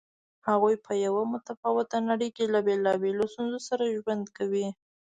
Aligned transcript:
هغوی 0.47 0.75
په 0.85 0.91
یوه 1.05 1.21
متفاوته 1.33 1.97
نړۍ 2.09 2.29
کې 2.35 2.45
له 2.53 2.59
بېلابېلو 2.67 3.23
ستونزو 3.33 3.59
سره 3.69 3.93
ژوند 3.97 4.25
کوي. 4.37 4.67